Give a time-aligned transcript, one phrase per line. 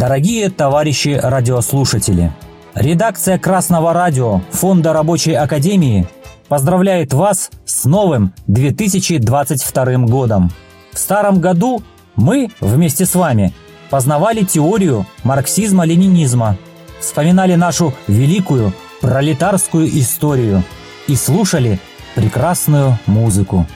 [0.00, 2.32] Дорогие товарищи радиослушатели,
[2.74, 6.08] редакция Красного радио Фонда Рабочей Академии
[6.48, 10.50] поздравляет вас с новым 2022 годом.
[10.94, 11.82] В старом году
[12.16, 13.52] мы вместе с вами
[13.90, 16.56] познавали теорию марксизма-ленинизма,
[16.98, 18.72] вспоминали нашу великую
[19.02, 20.64] пролетарскую историю
[21.08, 21.78] и слушали
[22.14, 23.66] прекрасную музыку.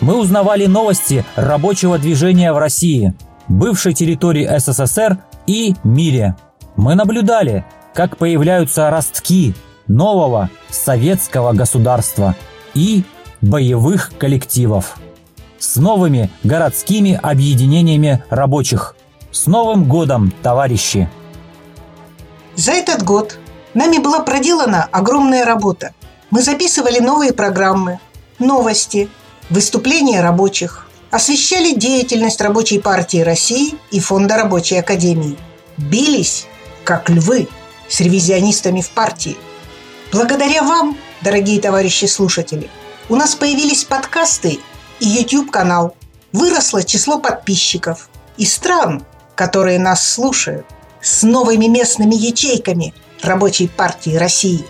[0.00, 3.12] Мы узнавали новости рабочего движения в России,
[3.48, 6.36] бывшей территории СССР и мире.
[6.76, 9.54] Мы наблюдали, как появляются ростки
[9.88, 12.36] нового советского государства
[12.74, 13.02] и
[13.40, 14.98] боевых коллективов
[15.58, 18.94] с новыми городскими объединениями рабочих.
[19.32, 21.08] С Новым годом, товарищи!
[22.54, 23.38] За этот год
[23.74, 25.92] нами была проделана огромная работа.
[26.30, 28.00] Мы записывали новые программы,
[28.38, 29.08] новости,
[29.50, 35.36] выступления рабочих, освещали деятельность Рабочей партии России и Фонда Рабочей Академии.
[35.76, 36.46] Бились,
[36.84, 37.48] как львы,
[37.88, 39.36] с ревизионистами в партии.
[40.12, 42.68] Благодаря вам, дорогие товарищи слушатели,
[43.08, 44.58] у нас появились подкасты
[45.00, 45.96] и YouTube-канал.
[46.32, 50.66] Выросло число подписчиков и стран, которые нас слушают,
[51.00, 52.92] с новыми местными ячейками
[53.22, 54.64] Рабочей партии России.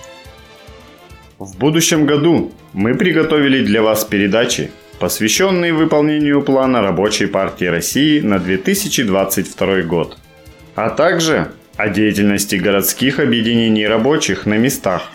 [1.38, 8.38] В будущем году мы приготовили для вас передачи, посвященные выполнению плана Рабочей партии России на
[8.38, 10.18] 2022 год,
[10.74, 15.12] а также о деятельности городских объединений рабочих на местах.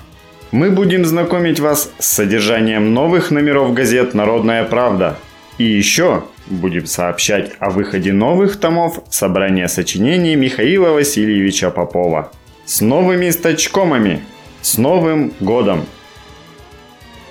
[0.52, 5.18] Мы будем знакомить вас с содержанием новых номеров газет «Народная правда».
[5.58, 12.32] И еще будем сообщать о выходе новых томов собрания сочинений Михаила Васильевича Попова.
[12.66, 14.22] С новыми стачкомами!
[14.62, 15.86] С Новым годом!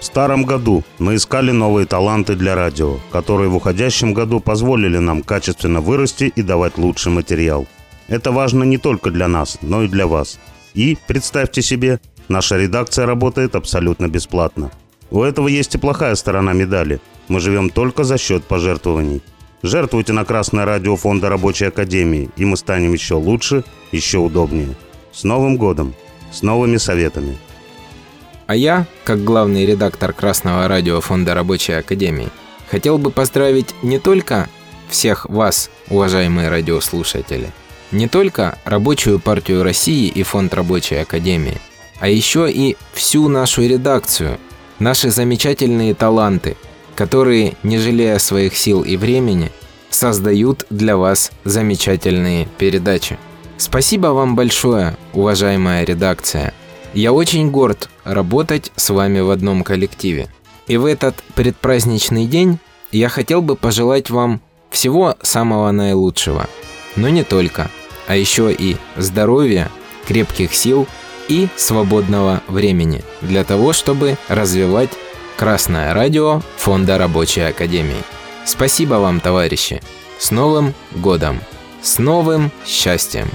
[0.03, 5.23] В старом году мы искали новые таланты для радио, которые в уходящем году позволили нам
[5.23, 7.69] качественно вырасти и давать лучший материал.
[8.09, 10.41] Это важно не только для нас, но и для вас.
[10.75, 14.73] И, представьте себе, Наша редакция работает абсолютно бесплатно.
[15.13, 17.01] У этого есть и плохая сторона медали.
[17.29, 19.23] Мы живем только за счет пожертвований.
[19.63, 23.63] Жертвуйте на Красное радио Фонда Рабочей Академии, и мы станем еще лучше,
[23.93, 24.75] еще удобнее.
[25.13, 25.95] С Новым годом!
[26.33, 27.37] С новыми советами!
[28.47, 32.31] А я, как главный редактор Красного радио Фонда Рабочей Академии,
[32.71, 34.49] хотел бы поздравить не только
[34.89, 37.51] всех вас, уважаемые радиослушатели,
[37.91, 41.61] не только Рабочую партию России и Фонд Рабочей Академии–
[42.03, 44.41] а еще и всю нашу редакцию,
[44.81, 46.57] наши замечательные таланты,
[46.97, 49.53] которые, не жалея своих сил и времени,
[49.89, 53.19] создают для вас замечательные передачи.
[53.57, 56.55] Спасибо вам большое, уважаемая редакция.
[56.95, 60.29] Я очень горд работать с вами в одном коллективе.
[60.67, 62.59] И в этот предпраздничный день
[62.91, 66.49] я хотел бы пожелать вам всего самого наилучшего.
[66.97, 67.71] Но не только,
[68.07, 69.71] а еще и здоровья,
[70.07, 70.87] крепких сил–
[71.29, 74.91] и свободного времени для того, чтобы развивать
[75.37, 78.03] Красное радио Фонда Рабочей Академии.
[78.45, 79.81] Спасибо вам, товарищи!
[80.19, 81.41] С Новым годом!
[81.81, 83.29] С новым счастьем!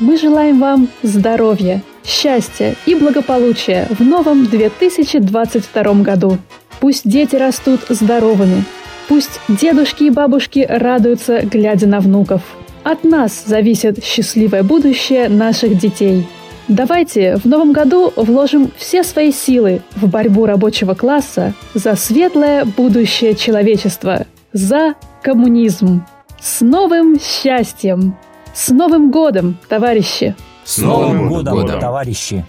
[0.00, 6.38] Мы желаем вам здоровья, счастья и благополучия в новом 2022 году.
[6.80, 8.64] Пусть дети растут здоровыми,
[9.08, 12.42] пусть дедушки и бабушки радуются, глядя на внуков.
[12.82, 16.26] От нас зависит счастливое будущее наших детей–
[16.68, 23.34] Давайте в новом году вложим все свои силы в борьбу рабочего класса за светлое будущее
[23.34, 26.06] человечества, за коммунизм.
[26.40, 28.16] С новым счастьем!
[28.54, 30.34] С Новым годом, товарищи!
[30.64, 32.44] С Новым годом, годом, товарищи!